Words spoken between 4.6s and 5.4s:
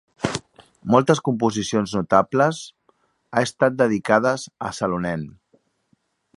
a Salonen.